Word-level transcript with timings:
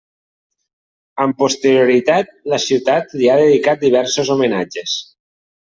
Amb 1.25 1.37
posterioritat 1.41 2.33
la 2.55 2.61
ciutat 2.65 3.15
li 3.21 3.29
ha 3.35 3.39
dedicat 3.45 3.87
diversos 3.87 4.35
homenatges. 4.39 4.99